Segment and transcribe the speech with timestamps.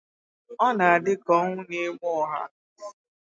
[0.65, 2.41] Ọ na-adị ka ọnwụ na-egbu ọhà